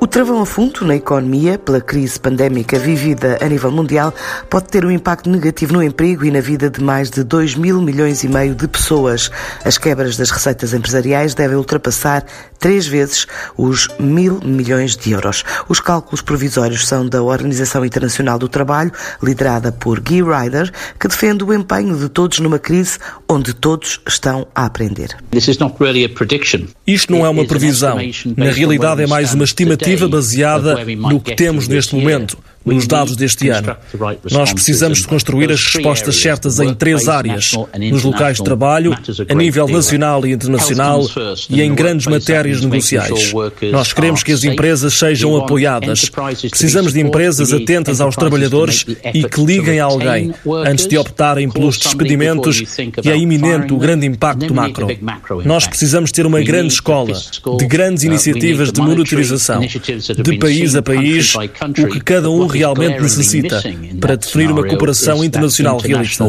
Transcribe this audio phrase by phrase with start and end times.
[0.00, 4.14] O travão a fundo na economia, pela crise pandémica vivida a nível mundial,
[4.48, 7.82] pode ter um impacto negativo no emprego e na vida de mais de 2 mil
[7.82, 9.28] milhões e meio de pessoas.
[9.64, 12.24] As quebras das receitas empresariais devem ultrapassar
[12.60, 13.26] três vezes
[13.56, 15.42] os mil milhões de euros.
[15.68, 21.42] Os cálculos provisórios são da Organização Internacional do Trabalho, liderada por Guy Ryder, que defende
[21.42, 25.16] o empenho de todos numa crise onde todos estão a aprender.
[26.86, 27.98] Isto não é uma previsão.
[28.36, 32.38] Na realidade, é mais uma estimativa baseada no que temos neste momento
[32.74, 33.76] nos dados deste ano.
[34.30, 37.52] Nós precisamos de construir as respostas certas em três áreas:
[37.90, 38.96] nos locais de trabalho,
[39.28, 41.04] a nível nacional e internacional
[41.48, 43.32] e em grandes matérias negociais.
[43.72, 46.10] Nós queremos que as empresas sejam apoiadas.
[46.50, 50.34] Precisamos de empresas atentas aos trabalhadores e que liguem a alguém
[50.66, 52.62] antes de optarem pelos despedimentos
[53.04, 54.88] e é iminente o grande impacto macro.
[55.44, 57.18] Nós precisamos ter uma grande escola
[57.58, 63.62] de grandes iniciativas de monitorização, de país a país, o que cada um realmente necessita
[64.00, 66.24] para definir uma cooperação internacional realista.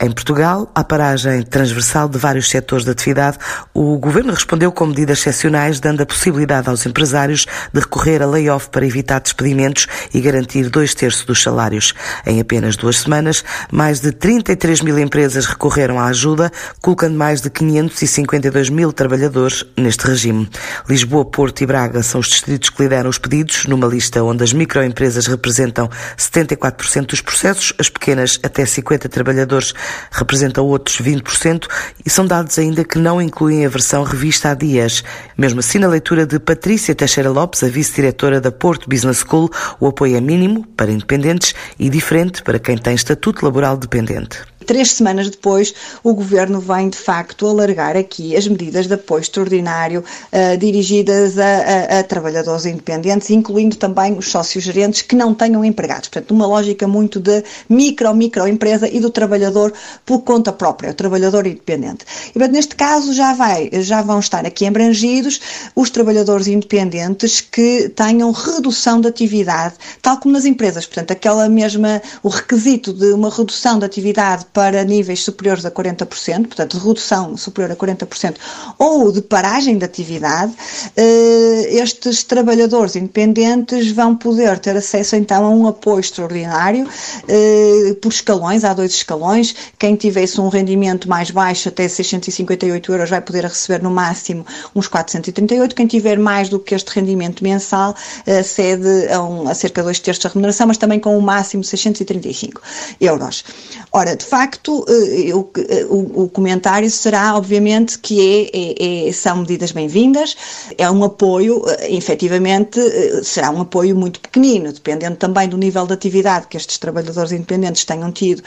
[0.00, 3.38] Em Portugal, à paragem transversal de vários setores de atividade,
[3.74, 8.68] o Governo respondeu com medidas excepcionais, dando a possibilidade aos empresários de recorrer a layoff
[8.70, 11.94] para evitar despedimentos e garantir dois terços dos salários.
[12.26, 17.50] Em apenas duas semanas, mais de 33 mil empresas recorreram à ajuda, colocando mais de
[17.50, 20.48] 552 mil trabalhadores neste regime.
[20.88, 24.52] Lisboa, Porto e Braga são os distritos que lideram os pedidos, numa lista onde as
[24.52, 29.72] microempresas empresas representam 74% dos processos, as pequenas até 50 trabalhadores
[30.10, 31.68] representam outros 20%
[32.04, 35.04] e são dados ainda que não incluem a versão revista há dias.
[35.38, 39.48] Mesmo assim, na leitura de Patrícia Teixeira Lopes, a vice-diretora da Porto Business School,
[39.78, 44.55] o apoio é mínimo para independentes e diferente para quem tem estatuto laboral dependente.
[44.66, 45.72] Três semanas depois,
[46.02, 51.44] o governo vem de facto alargar aqui as medidas de apoio extraordinário uh, dirigidas a,
[51.44, 56.08] a, a, trabalhadores independentes, incluindo também os sócios gerentes que não tenham empregados.
[56.08, 59.72] Portanto, uma lógica muito de micro, microempresa e do trabalhador
[60.04, 62.04] por conta própria, o trabalhador independente.
[62.30, 65.40] E, portanto, neste caso já, vai, já vão estar aqui abrangidos
[65.76, 70.86] os trabalhadores independentes que tenham redução de atividade, tal como nas empresas.
[70.86, 76.46] Portanto, aquela mesma, o requisito de uma redução de atividade para níveis superiores a 40%,
[76.46, 78.36] portanto, redução superior a 40%,
[78.78, 80.50] ou de paragem de atividade,
[80.96, 86.88] eh, estes trabalhadores independentes vão poder ter acesso então a um apoio extraordinário
[87.28, 89.54] eh, por escalões, há dois escalões.
[89.78, 94.88] Quem tivesse um rendimento mais baixo, até 658 euros, vai poder receber no máximo uns
[94.88, 95.74] 438.
[95.74, 97.94] Quem tiver mais do que este rendimento mensal,
[98.26, 101.20] acede a, um, a cerca de dois terços da remuneração, mas também com o um
[101.20, 102.62] máximo 635
[102.98, 103.44] euros.
[103.92, 109.12] Ora, de facto, facto, eh, eh, o, o, comentário será, obviamente, que é, é, é
[109.12, 110.36] são medidas bem-vindas,
[110.78, 112.80] é um apoio, eh, efetivamente,
[113.24, 117.84] será um apoio muito pequenino, dependendo também do nível de atividade que estes trabalhadores independentes
[117.84, 118.42] tenham tido,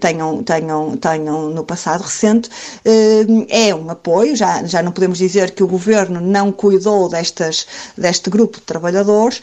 [0.00, 2.48] tenham, tenham, tenham no passado recente,
[3.48, 7.66] é um apoio, já, já não podemos dizer que o governo não cuidou destas,
[7.96, 9.42] deste grupo de trabalhadores,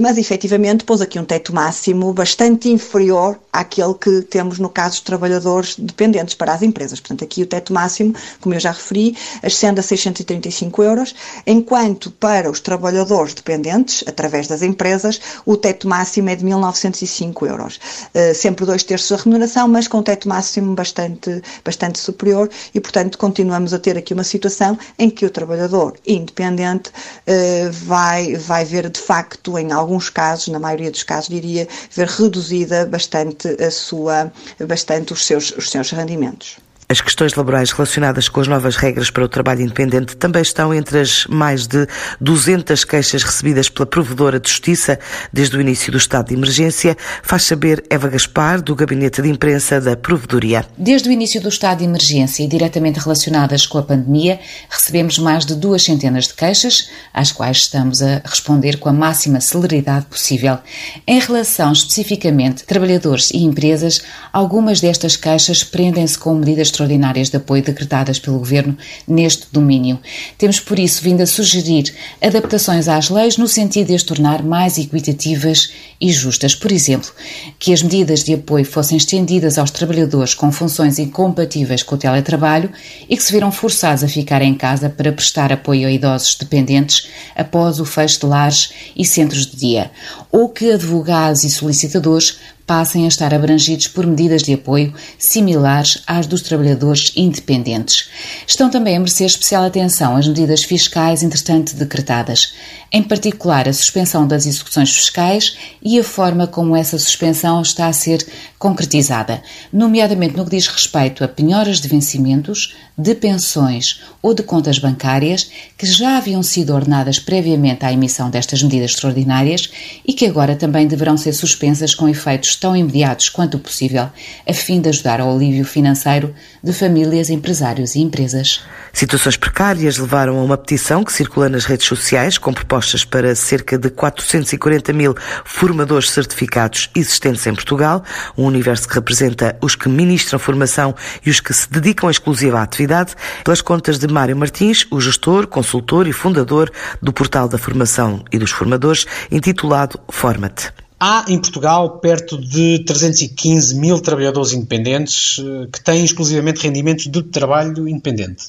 [0.00, 5.76] mas efetivamente pôs aqui um teto máximo bastante inferior àquele que temos no caso trabalhadores
[5.78, 6.98] dependentes para as empresas.
[6.98, 11.14] Portanto, aqui o teto máximo, como eu já referi, ascende a 635 euros,
[11.46, 17.76] enquanto para os trabalhadores dependentes, através das empresas, o teto máximo é de 1.905 euros.
[18.14, 22.80] Uh, sempre dois terços da remuneração, mas com um teto máximo bastante, bastante superior e,
[22.80, 28.64] portanto, continuamos a ter aqui uma situação em que o trabalhador independente uh, vai, vai
[28.64, 33.70] ver, de facto, em alguns casos, na maioria dos casos, diria, ver reduzida bastante a
[33.70, 34.32] sua,
[34.66, 36.58] bastante bastante os seus, os seus rendimentos.
[36.86, 41.00] As questões laborais relacionadas com as novas regras para o trabalho independente também estão entre
[41.00, 41.86] as mais de
[42.20, 44.98] 200 queixas recebidas pela Provedora de Justiça
[45.32, 49.80] desde o início do estado de emergência, faz saber Eva Gaspar, do Gabinete de Imprensa
[49.80, 50.66] da Provedoria.
[50.76, 55.46] Desde o início do estado de emergência e diretamente relacionadas com a pandemia, recebemos mais
[55.46, 60.58] de duas centenas de queixas, às quais estamos a responder com a máxima celeridade possível.
[61.06, 67.36] Em relação especificamente a trabalhadores e empresas, algumas destas queixas prendem-se com medidas extraordinárias de
[67.36, 68.76] apoio decretadas pelo Governo
[69.06, 69.98] neste domínio.
[70.36, 74.76] Temos, por isso, vindo a sugerir adaptações às leis no sentido de as tornar mais
[74.76, 76.54] equitativas e justas.
[76.54, 77.10] Por exemplo,
[77.58, 82.70] que as medidas de apoio fossem estendidas aos trabalhadores com funções incompatíveis com o teletrabalho
[83.08, 87.08] e que se viram forçados a ficar em casa para prestar apoio a idosos dependentes
[87.36, 89.90] após o fecho de lares e centros de dia,
[90.30, 96.26] ou que advogados e solicitadores passem a estar abrangidos por medidas de apoio similares às
[96.26, 98.08] dos trabalhadores independentes.
[98.46, 102.54] Estão também a merecer especial atenção as medidas fiscais entretanto decretadas,
[102.90, 107.92] em particular a suspensão das execuções fiscais e a forma como essa suspensão está a
[107.92, 108.24] ser
[108.58, 114.78] concretizada, nomeadamente no que diz respeito a penhoras de vencimentos, de pensões ou de contas
[114.78, 119.68] bancárias que já haviam sido ordenadas previamente à emissão destas medidas extraordinárias
[120.06, 124.08] e que agora também deverão ser suspensas com efeitos tão imediatos quanto possível,
[124.48, 128.62] a fim de ajudar ao alívio financeiro de famílias, empresários e empresas.
[128.92, 133.76] Situações precárias levaram a uma petição que circula nas redes sociais com propostas para cerca
[133.76, 135.14] de 440 mil
[135.44, 138.04] formadores certificados existentes em Portugal,
[138.38, 140.94] um universo que representa os que ministram formação
[141.26, 145.48] e os que se dedicam exclusiva à atividade, pelas contas de Mário Martins, o gestor,
[145.48, 146.70] consultor e fundador
[147.02, 150.83] do portal da formação e dos formadores, intitulado Format.
[151.06, 157.22] Há em Portugal perto de 315 mil trabalhadores independentes eh, que têm exclusivamente rendimentos de
[157.24, 158.46] trabalho independente.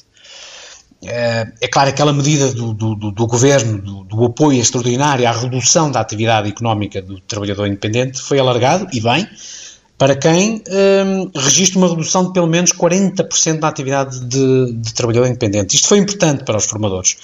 [1.04, 5.90] Eh, é claro, aquela medida do, do, do governo, do, do, apoio extraordinário à redução
[5.90, 9.28] da atividade económica do trabalhador independente foi alargado, e bem,
[9.98, 15.26] para quem um, registra uma redução de pelo menos 40% da atividade de, de, trabalhador
[15.26, 15.74] independente.
[15.74, 17.16] Isto foi importante para os formadores.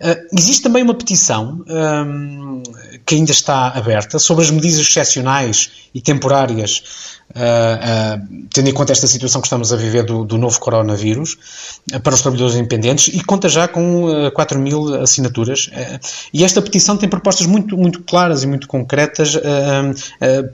[0.00, 2.62] Uh, existe também uma petição um,
[3.04, 6.82] que ainda está aberta sobre as medidas excepcionais e temporárias
[7.30, 11.36] Uh, uh, tendo em conta esta situação que estamos a viver do, do novo coronavírus,
[11.92, 15.70] uh, para os trabalhadores independentes, e conta já com uh, 4 mil assinaturas.
[16.32, 19.36] e esta petição tem propostas muito, muito claras e muito concretas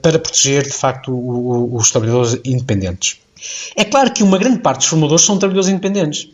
[0.01, 3.17] para proteger, de facto, o, o, os trabalhadores independentes.
[3.75, 6.29] É claro que uma grande parte dos formadores são trabalhadores independentes.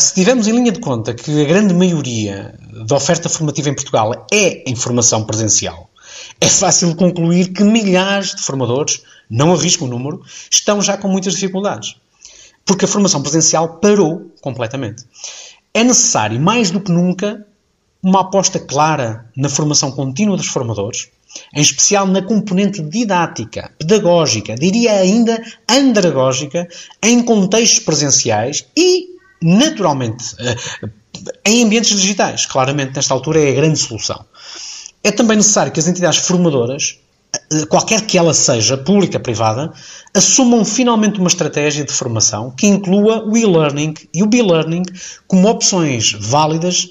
[0.00, 2.54] se tivermos em linha de conta que a grande maioria
[2.86, 5.88] da oferta formativa em Portugal é em formação presencial,
[6.40, 9.02] é fácil concluir que milhares de formadores
[9.32, 11.96] não arrisco o número, estão já com muitas dificuldades.
[12.66, 15.04] Porque a formação presencial parou completamente.
[15.72, 17.46] É necessário, mais do que nunca,
[18.02, 21.08] uma aposta clara na formação contínua dos formadores,
[21.54, 26.68] em especial na componente didática, pedagógica, diria ainda andragógica,
[27.02, 30.56] em contextos presenciais e, naturalmente, eh,
[31.46, 32.44] em ambientes digitais.
[32.44, 34.24] Claramente, nesta altura, é a grande solução.
[35.04, 36.98] É também necessário que as entidades formadoras
[37.52, 39.72] eh, qualquer que ela seja, pública privada,
[40.14, 44.82] assumam finalmente uma estratégia de formação que inclua o e-learning e o be-learning
[45.26, 46.90] como opções válidas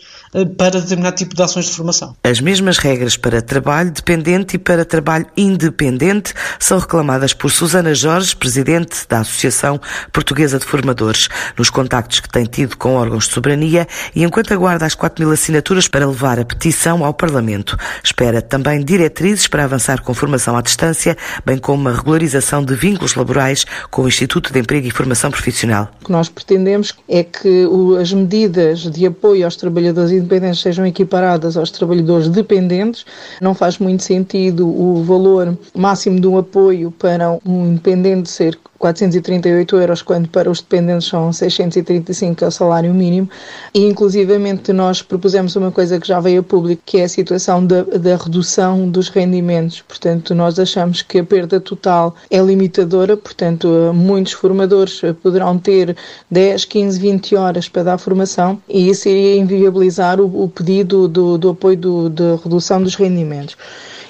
[0.58, 2.16] para determinado tipo de ações de formação.
[2.24, 8.36] As mesmas regras para trabalho dependente e para trabalho independente são reclamadas por Susana Jorge,
[8.36, 9.80] presidente da Associação
[10.12, 14.86] Portuguesa de Formadores, nos contactos que tem tido com órgãos de soberania e enquanto aguarda
[14.86, 17.78] as 4 mil assinaturas para levar a petição ao Parlamento.
[18.04, 23.16] Espera também diretrizes para avançar com formação à distância, bem como a regularização de vínculos
[23.16, 25.90] laborais com o Instituto de Emprego e Formação Profissional.
[26.02, 27.68] O que nós pretendemos é que
[28.00, 33.06] as medidas de apoio aos trabalhadores independentes sejam equiparadas aos trabalhadores dependentes.
[33.42, 40.02] Não faz muito sentido o valor máximo do apoio para um independente ser 438 euros,
[40.02, 43.30] quando para os dependentes são 635, que é o salário mínimo.
[43.74, 47.64] E, inclusivamente, nós propusemos uma coisa que já veio a público, que é a situação
[47.64, 49.82] da, da redução dos rendimentos.
[49.82, 55.96] Portanto, nós achamos que a perda total é limitadora, portanto, muitos formadores poderão ter
[56.32, 61.38] 10, 15, 20 horas para dar formação e isso iria inviabilizar o, o pedido do,
[61.38, 63.56] do apoio de redução dos rendimentos.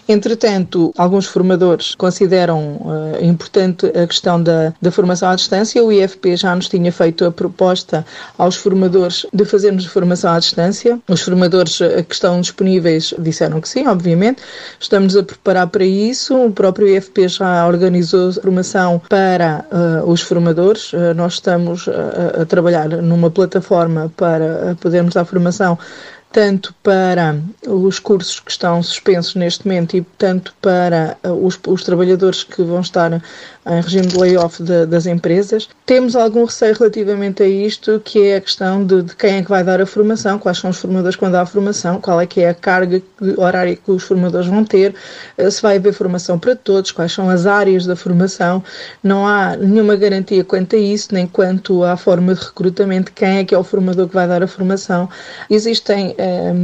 [0.08, 5.84] Entretanto, alguns formadores consideram uh, importante a questão da, da formação à distância.
[5.84, 8.05] O IFP já nos tinha feito a proposta
[8.38, 11.00] aos formadores de fazermos formação à distância.
[11.08, 14.41] Os formadores uh, que estão disponíveis disseram que sim, obviamente.
[14.79, 16.36] Estamos a preparar para isso.
[16.36, 20.91] O próprio IFP já organizou formação para uh, os formadores.
[21.15, 25.77] nós estamos a trabalhar numa plataforma para podermos dar formação
[26.31, 31.83] tanto para os cursos que estão suspensos neste momento e tanto para uh, os, os
[31.83, 33.21] trabalhadores que vão estar
[33.65, 35.70] em regime de layoff de, das empresas.
[35.86, 39.50] Temos algum receio relativamente a isto, que é a questão de, de, quem é que
[39.50, 42.41] vai dar a formação, quais são os formadores vão dar a formação, qual é que
[42.41, 43.01] é a carga
[43.38, 44.96] horária que os formadores vão ter,
[45.38, 48.63] uh, se vai haver formação para todos, quais são as áreas da formação.
[49.03, 53.44] Não há nenhuma garantia quanto a isso, nem quanto à forma de recrutamento, quem é
[53.46, 55.10] que é o formador que vai dar a formação.
[55.50, 56.15] Existem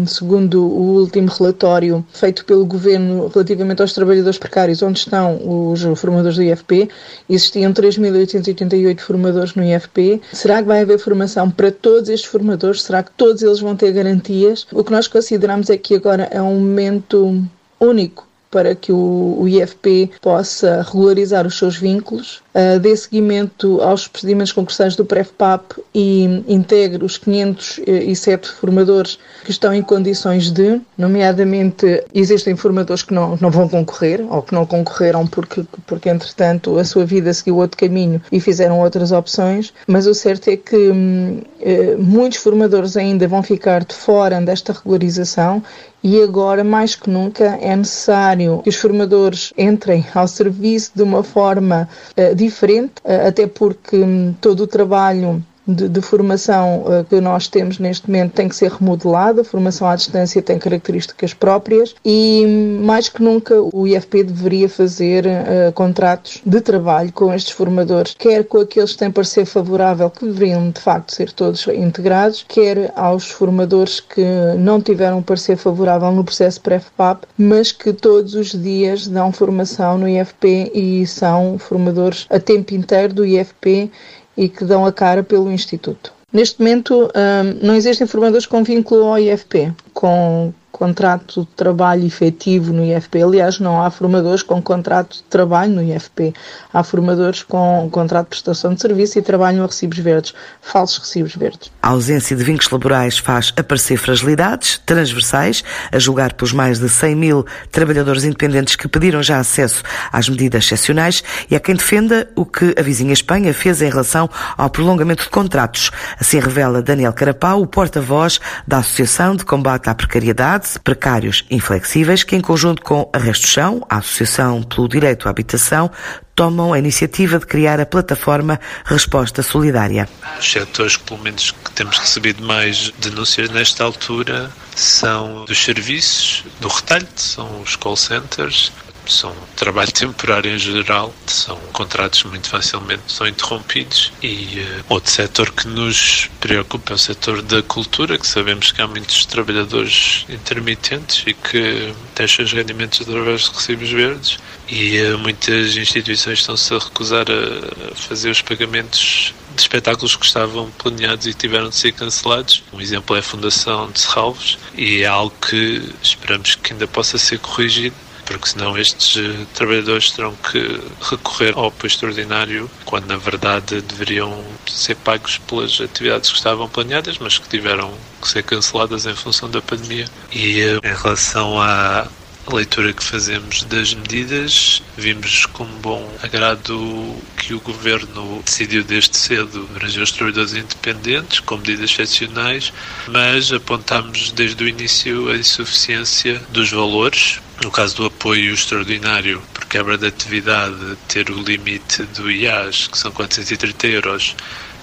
[0.05, 5.39] segundo o último relatório feito pelo Governo relativamente aos trabalhadores precários, onde estão
[5.71, 6.86] os formadores do IFP,
[7.29, 10.21] existiam 3.888 formadores no IFP.
[10.31, 12.83] Será que vai haver formação para todos estes formadores?
[12.83, 14.67] Será que todos eles vão ter garantias?
[14.71, 17.43] O que nós consideramos é que agora é um momento
[17.79, 24.51] único para que o, IFP possa regularizar os seus vínculos, uh, dê seguimento aos procedimentos
[24.51, 32.55] concursais do PREFPAP e integre os 507 formadores que estão em condições de, nomeadamente, existem
[32.55, 37.05] formadores que não, não vão concorrer ou que não concorreram porque, porque, entretanto, a sua
[37.05, 41.95] vida seguiu outro caminho e fizeram outras opções, mas o certo é que hum, eh,
[41.97, 45.61] muitos formadores ainda vão ficar de fora desta regularização
[46.03, 51.23] e agora, mais que nunca, é necessário que os formadores entrem ao serviço de uma
[51.23, 57.19] forma uh, diferente, uh, até porque um, todo o trabalho de, de formação uh, que
[57.19, 61.93] nós temos neste momento tem que ser remodelada, a formação à distância tem características próprias
[62.05, 62.45] e
[62.81, 68.43] mais que nunca o IFP deveria fazer uh, contratos de trabalho com estes formadores, quer
[68.45, 73.29] com aqueles que têm parecer favorável, que deveriam de facto ser todos integrados, quer aos
[73.29, 74.23] formadores que
[74.57, 80.07] não tiveram parecer favorável no processo pré-FPAP, mas que todos os dias dão formação no
[80.07, 83.91] IFP e são formadores a tempo inteiro do IFP
[84.37, 86.13] e que dão a cara pelo Instituto.
[86.31, 92.71] Neste momento, hum, não existem formadores com vínculo ao IFP, com contrato de trabalho efetivo
[92.71, 93.23] no IFP.
[93.23, 96.33] Aliás, não há formadores com contrato de trabalho no IFP.
[96.71, 101.35] Há formadores com contrato de prestação de serviço e trabalham a recibos verdes, falsos recibos
[101.35, 101.71] verdes.
[101.81, 107.15] A ausência de vínculos laborais faz aparecer fragilidades transversais, a julgar pelos mais de 100
[107.15, 109.81] mil trabalhadores independentes que pediram já acesso
[110.11, 114.29] às medidas excepcionais e há quem defenda o que a vizinha Espanha fez em relação
[114.55, 115.89] ao prolongamento de contratos.
[116.19, 122.35] Assim revela Daniel Carapau, o porta-voz da Associação de Combate à Precariedade, precários inflexíveis que,
[122.35, 125.91] em conjunto com a Resto Chão, a Associação pelo Direito à Habitação,
[126.35, 130.09] tomam a iniciativa de criar a plataforma Resposta Solidária.
[130.39, 136.43] Os setores que, pelo menos, que temos recebido mais denúncias nesta altura são dos serviços,
[136.59, 138.71] do retalho, são os call centers,
[139.09, 145.51] são trabalho temporário em geral, são contratos muito facilmente são interrompidos e uh, outro setor
[145.51, 151.23] que nos preocupa é o setor da cultura, que sabemos que há muitos trabalhadores intermitentes
[151.25, 154.37] e que deixam os rendimentos através de recibos verdes
[154.69, 160.69] e uh, muitas instituições estão-se a recusar a fazer os pagamentos de espetáculos que estavam
[160.71, 162.63] planeados e tiveram de ser cancelados.
[162.71, 167.17] Um exemplo é a Fundação de Serralves e é algo que esperamos que ainda possa
[167.17, 167.95] ser corrigido
[168.27, 174.43] porque senão estes eh, trabalhadores terão que recorrer ao apoio extraordinário quando na verdade deveriam
[174.67, 177.91] ser pagos pelas atividades que estavam planeadas, mas que tiveram
[178.21, 180.05] que ser canceladas em função da pandemia.
[180.31, 182.07] E eh, em relação à
[182.53, 189.67] leitura que fazemos das medidas, vimos com bom agrado que o Governo decidiu desde cedo
[189.71, 192.71] abranger os trabalhadores independentes com medidas excepcionais,
[193.07, 199.65] mas apontamos desde o início a insuficiência dos valores no caso do apoio extraordinário por
[199.65, 204.35] quebra de atividade, ter o limite do IAS, que são 430 euros,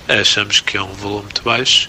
[0.08, 1.88] achamos que é um valor muito baixo.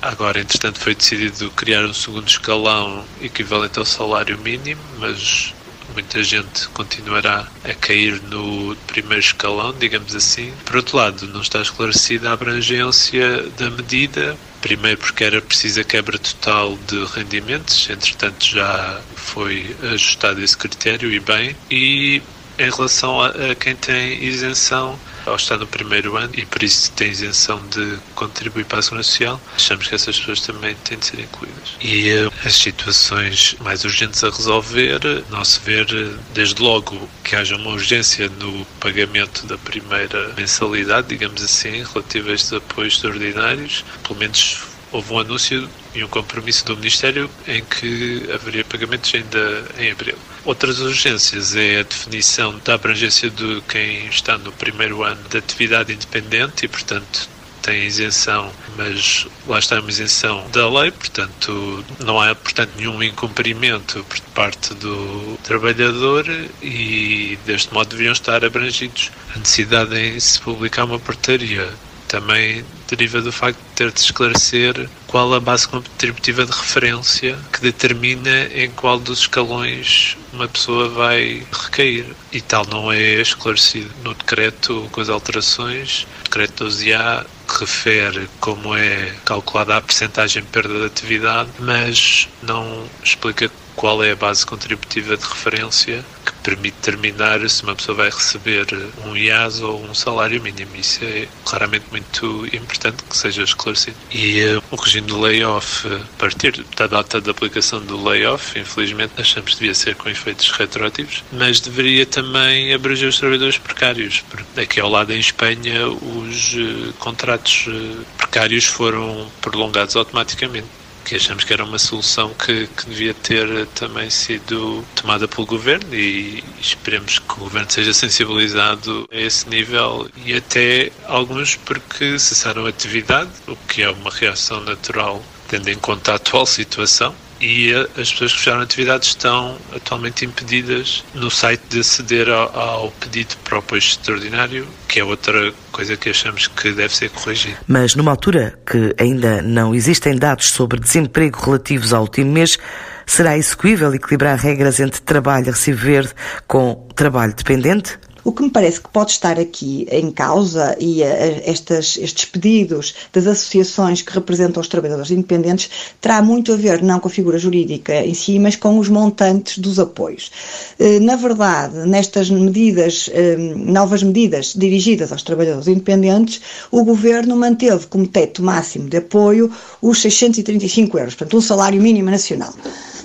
[0.00, 5.52] Agora, entretanto, foi decidido criar um segundo escalão equivalente ao salário mínimo, mas
[5.92, 10.52] muita gente continuará a cair no primeiro escalão, digamos assim.
[10.64, 16.18] Por outro lado, não está esclarecida a abrangência da medida, primeiro porque era precisa quebra
[16.18, 22.22] total de rendimentos, entretanto já foi ajustado esse critério e bem, e
[22.60, 26.92] em relação a, a quem tem isenção ao estar no primeiro ano e por isso
[26.92, 31.06] tem isenção de contribuir para a Segurança Social, achamos que essas pessoas também têm de
[31.06, 31.76] ser incluídas.
[31.80, 35.00] E uh, as situações mais urgentes a resolver,
[35.30, 35.86] não se ver
[36.34, 42.34] desde logo que haja uma urgência no pagamento da primeira mensalidade, digamos assim, relativa a
[42.34, 48.28] estes apoios extraordinários, pelo menos houve um anúncio e um compromisso do Ministério em que
[48.32, 50.16] haveria pagamentos ainda em abril.
[50.44, 55.92] Outras urgências é a definição da abrangência de quem está no primeiro ano de atividade
[55.92, 57.28] independente e, portanto,
[57.62, 64.04] tem isenção, mas lá está uma isenção da lei, portanto não há portanto nenhum incumprimento
[64.04, 66.24] por parte do trabalhador
[66.62, 69.10] e deste modo deviam estar abrangidos.
[69.34, 71.68] A necessidade em se publicar uma portaria
[72.10, 77.60] também deriva do facto de ter de esclarecer qual a base contributiva de referência que
[77.60, 82.06] determina em qual dos escalões uma pessoa vai recair.
[82.32, 86.04] E tal não é esclarecido no decreto com as alterações.
[86.20, 92.86] O decreto 12A refere como é calculada a percentagem de perda de atividade, mas não
[93.04, 96.04] explica qual é a base contributiva de referência
[96.42, 98.66] permite determinar se uma pessoa vai receber
[99.04, 100.70] um IAS ou um salário mínimo.
[100.76, 103.96] Isso é claramente muito importante que seja esclarecido.
[104.10, 109.12] E uh, o regime de layoff, a partir da data de aplicação do layoff, infelizmente
[109.18, 114.60] achamos que devia ser com efeitos retroativos, mas deveria também abranger os trabalhadores precários, porque
[114.60, 121.44] aqui ao lado em Espanha os uh, contratos uh, precários foram prolongados automaticamente que achamos
[121.44, 127.18] que era uma solução que, que devia ter também sido tomada pelo governo e esperemos
[127.18, 133.30] que o governo seja sensibilizado a esse nível e até alguns porque cessaram a atividade,
[133.46, 138.32] o que é uma reação natural tendo em conta a atual situação e as pessoas
[138.32, 143.58] que fecharam atividades estão atualmente impedidas no site de aceder ao, ao pedido para o
[143.58, 147.56] apoio extraordinário, que é outra coisa que achamos que deve ser corrigida.
[147.66, 152.58] Mas numa altura que ainda não existem dados sobre desemprego relativos ao último mês,
[153.06, 156.10] será execuível equilibrar regras entre trabalho a recibo verde
[156.46, 157.98] com trabalho dependente?
[158.24, 161.96] O que me parece que pode estar aqui em causa e a, eh, a, estas,
[161.96, 167.08] estes pedidos das associações que representam os trabalhadores independentes terá muito a ver não com
[167.08, 170.30] a figura jurídica em si, mas com os montantes dos apoios.
[170.78, 177.86] Eh, na verdade, nestas medidas, eh, novas medidas dirigidas aos trabalhadores independentes, o Governo manteve
[177.86, 179.50] como teto máximo de apoio
[179.80, 182.52] os 635 euros, portanto, um salário mínimo nacional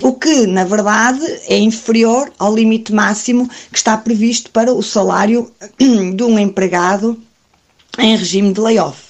[0.02, 5.05] o que, na verdade, é inferior ao limite máximo que está previsto para o salário
[6.14, 7.18] de um empregado
[7.98, 9.06] em regime de layoff.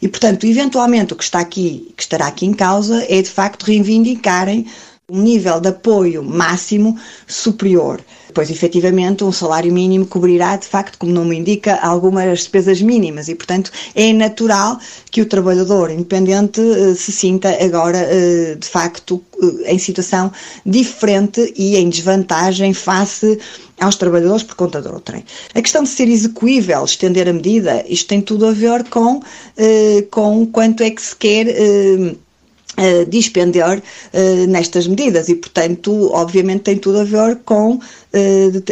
[0.00, 3.62] E, portanto, eventualmente o que está aqui, que estará aqui em causa é de facto
[3.62, 4.66] reivindicarem
[5.10, 8.00] um nível de apoio máximo superior.
[8.32, 13.28] Pois, efetivamente, um salário mínimo cobrirá, de facto, como o nome indica, algumas despesas mínimas
[13.28, 14.78] e, portanto, é natural
[15.10, 20.32] que o trabalhador independente uh, se sinta agora, uh, de facto, uh, em situação
[20.64, 23.38] diferente e em desvantagem face
[23.78, 25.24] aos trabalhadores por conta do outrem.
[25.54, 29.20] A questão de ser execuível, estender a medida, isto tem tudo a ver com,
[30.08, 31.46] com quanto é que se quer
[32.78, 37.80] uh, dispender uh, nestas medidas e, portanto, obviamente tem tudo a ver com uh,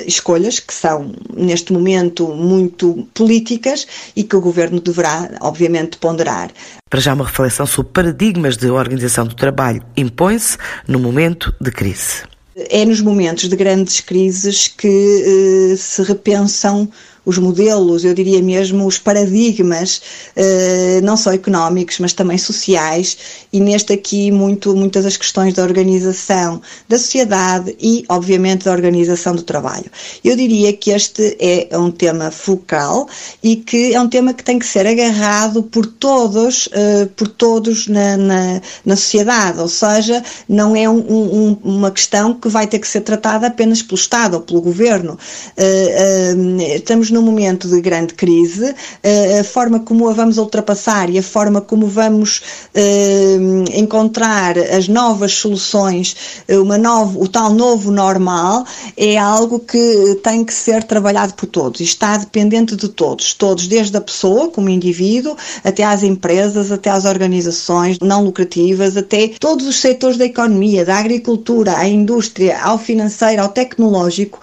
[0.06, 6.50] escolhas que são, neste momento, muito políticas e que o Governo deverá, obviamente, ponderar.
[6.88, 10.56] Para já uma reflexão sobre paradigmas de organização do trabalho impõe-se
[10.88, 12.22] no momento de crise.
[12.56, 16.90] É nos momentos de grandes crises que se repensam
[17.30, 20.02] os modelos, eu diria mesmo os paradigmas,
[20.34, 23.16] eh, não só económicos, mas também sociais,
[23.52, 29.34] e neste aqui muito, muitas das questões da organização da sociedade e, obviamente, da organização
[29.34, 29.86] do trabalho.
[30.24, 33.08] Eu diria que este é um tema focal
[33.42, 37.86] e que é um tema que tem que ser agarrado por todos, eh, por todos
[37.86, 42.80] na, na, na sociedade, ou seja, não é um, um, uma questão que vai ter
[42.80, 45.16] que ser tratada apenas pelo Estado ou pelo Governo.
[45.56, 46.34] Eh,
[46.74, 51.22] estamos num momento de grande crise, eh, a forma como a vamos ultrapassar e a
[51.22, 52.42] forma como vamos
[52.74, 53.36] eh,
[53.74, 56.16] encontrar as novas soluções,
[56.48, 58.64] eh, uma novo, o tal novo normal,
[58.96, 63.68] é algo que tem que ser trabalhado por todos e está dependente de todos, todos,
[63.68, 69.66] desde a pessoa como indivíduo, até às empresas, até às organizações não lucrativas, até todos
[69.66, 74.40] os setores da economia, da agricultura, à indústria, ao financeiro, ao tecnológico,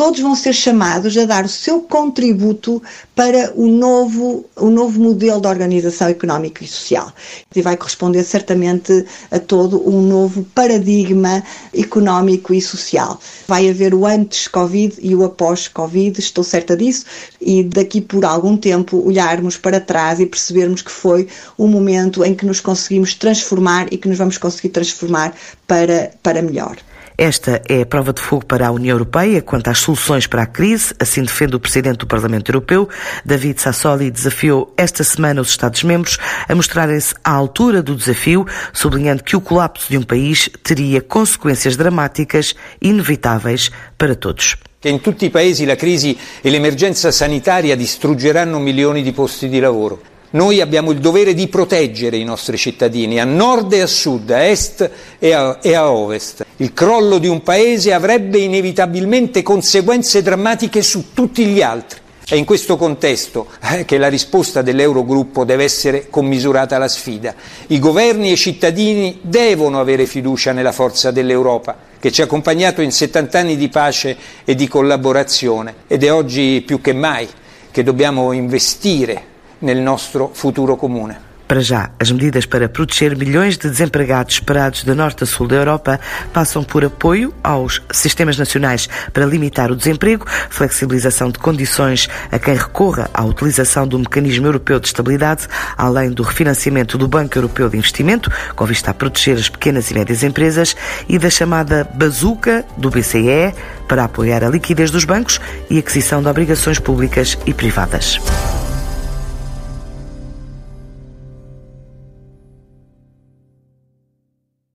[0.00, 2.82] todos vão ser chamados a dar o seu contributo
[3.14, 7.12] para o novo, o novo modelo de organização económica e social.
[7.54, 13.20] E vai corresponder certamente a todo um novo paradigma económico e social.
[13.46, 17.04] Vai haver o antes Covid e o após Covid, estou certa disso,
[17.38, 22.34] e daqui por algum tempo olharmos para trás e percebermos que foi um momento em
[22.34, 25.34] que nos conseguimos transformar e que nos vamos conseguir transformar
[25.66, 26.78] para, para melhor.
[27.22, 30.46] Esta é a prova de fogo para a União Europeia quanto às soluções para a
[30.46, 32.88] crise, assim defende o Presidente do Parlamento Europeu.
[33.26, 36.16] David Sassoli desafiou esta semana os Estados-membros
[36.48, 41.76] a mostrarem-se à altura do desafio, sublinhando que o colapso de um país teria consequências
[41.76, 44.56] dramáticas inevitáveis para todos.
[44.78, 49.60] che in tutti i paesi la crisi e l'emergenza sanitaria distruggeranno milioni di posti di
[49.60, 50.00] lavoro.
[50.32, 54.44] Noi abbiamo il dovere di proteggere i nostri cittadini a nord e a sud, a
[54.44, 54.88] est
[55.18, 56.46] e a, e a, ovest.
[56.58, 61.98] Il crollo di un paese avrebbe inevitabilmente conseguenze drammatiche su tutti gli altri.
[62.24, 67.34] È in questo contesto eh, che la risposta dell'Eurogruppo deve essere commisurata alla sfida.
[67.66, 72.82] I governi e i cittadini devono avere fiducia nella forza dell'Europa, che ci ha accompagnato
[72.82, 77.28] in 70 anni di pace e di collaborazione ed è oggi più che mai
[77.72, 79.29] che dobbiamo investire
[79.60, 81.30] nel nostro futuro comune.
[81.50, 85.56] Para já, as medidas para proteger milhões de desempregados esperados de norte a sul da
[85.56, 85.98] Europa
[86.32, 92.54] passam por apoio aos sistemas nacionais para limitar o desemprego, flexibilização de condições a quem
[92.54, 97.76] recorra à utilização do mecanismo europeu de estabilidade, além do refinanciamento do Banco Europeu de
[97.76, 100.76] Investimento, com vista a proteger as pequenas e médias empresas,
[101.08, 103.52] e da chamada bazuca do BCE
[103.88, 108.20] para apoiar a liquidez dos bancos e aquisição de obrigações públicas e privadas.